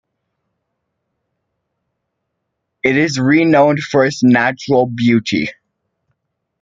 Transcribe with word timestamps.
It 2.81 2.97
is 2.97 3.19
renowned 3.19 3.81
for 3.81 4.03
its 4.03 4.23
natural 4.23 4.87
beauty. 4.87 5.49